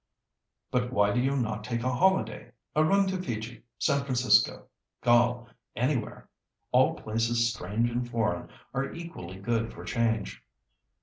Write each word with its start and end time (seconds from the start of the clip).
"But 0.71 0.91
why 0.91 1.11
do 1.11 1.19
you 1.19 1.35
not 1.37 1.63
take 1.63 1.83
a 1.83 1.93
holiday—a 1.93 2.83
run 2.83 3.05
to 3.09 3.21
Fiji, 3.21 3.65
San 3.77 4.03
Francisco, 4.03 4.65
Galle, 5.03 5.47
anywhere? 5.75 6.27
All 6.71 6.95
places 6.95 7.53
strange 7.53 7.87
and 7.91 8.09
foreign 8.09 8.49
are 8.73 8.91
equally 8.93 9.37
good 9.37 9.71
for 9.71 9.85
change." 9.85 10.43